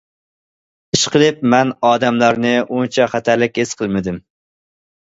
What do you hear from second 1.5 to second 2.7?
مەن ئادەملەرنى